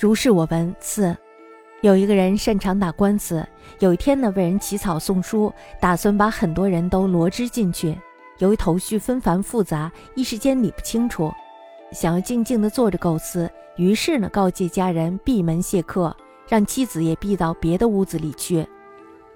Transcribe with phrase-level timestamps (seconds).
[0.00, 0.72] 如是我闻。
[0.78, 1.16] 四，
[1.80, 3.44] 有一个人擅长打官司，
[3.80, 7.98] 有一天呢，为人起草送书，打算把很多人都罗织进去。
[8.38, 11.32] 由于头绪纷繁复杂，一时间理不清楚，
[11.90, 16.16] 想要静静地坐着构思，于是呢，告诫家人闭门谢客，
[16.48, 18.64] 让妻子也闭到别的屋子里去。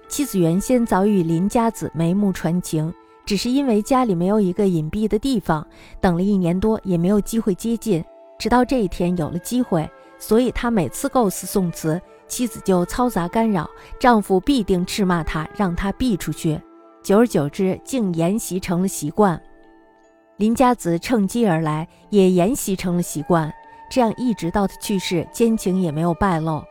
[0.07, 2.93] 妻子原先早与林家子眉目传情，
[3.25, 5.67] 只是因为家里没有一个隐蔽的地方，
[5.99, 8.01] 等了一年多也没有机会接近。
[8.39, 9.89] 直到这一天有了机会，
[10.25, 16.57] 所以他每次构思宋词，妻子就嘈杂干扰，丈夫必定斥骂他，让他避出去。
[17.03, 19.37] 久而久之，竟沿袭成了习惯。
[20.37, 23.53] 林家子趁机而来，也沿袭成了习惯。
[23.91, 26.63] 这样一直到他去世，奸情也没有败露。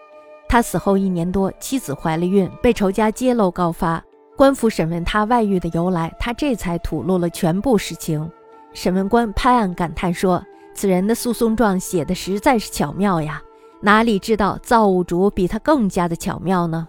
[0.48, 4.02] 他死后一年多，妻子怀了孕，被仇家揭露告发。
[4.34, 8.26] 官府审问他外遇的由来，他这才吐露了全部实情。
[8.72, 10.42] 审问官拍案感叹说
[10.74, 13.40] ：“此人的诉讼状写的实在是巧妙呀，
[13.82, 16.88] 哪里知道造物主比他更加的巧妙呢？”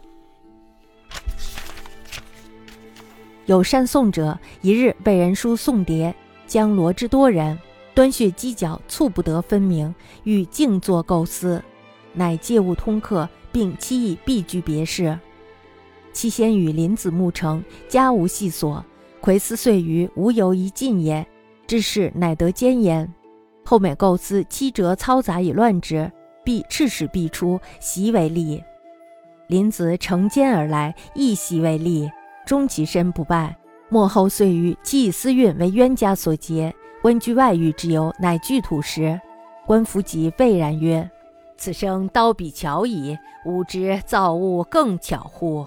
[3.46, 6.14] 有善讼者，一日被人书送牒，
[6.48, 7.60] 将罗之多人，
[7.94, 11.62] 端血犄角，促不得分明，欲静坐构思，
[12.14, 13.28] 乃借物通客。
[13.54, 15.16] 并期以必居别室。
[16.12, 18.84] 其先与林子木成，家无细所，
[19.22, 21.24] 魁思碎余，无由一尽也。
[21.68, 23.08] 之事乃得兼焉。
[23.64, 26.12] 后每构思七折嘈杂以乱之，
[26.44, 28.64] 必赤使必出，袭为利。
[29.48, 32.10] 林子乘间而来，亦袭为利，
[32.46, 33.56] 终其身不败。
[33.90, 39.20] 末后岁余，其以私运为冤家所劫，温居外遇之由，乃具土石。
[39.66, 41.10] 官夫即蔚然曰。
[41.56, 45.66] 此生刀笔巧矣，吾知造物更巧乎？